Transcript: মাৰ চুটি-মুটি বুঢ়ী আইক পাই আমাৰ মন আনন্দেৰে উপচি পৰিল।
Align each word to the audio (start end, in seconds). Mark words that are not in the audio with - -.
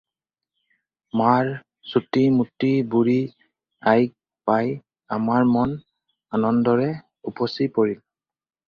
মাৰ 1.19 1.51
চুটি-মুটি 1.91 2.71
বুঢ়ী 2.95 3.19
আইক 3.93 4.17
পাই 4.51 4.75
আমাৰ 5.19 5.49
মন 5.53 5.79
আনন্দেৰে 6.41 6.91
উপচি 7.35 7.75
পৰিল। 7.79 8.05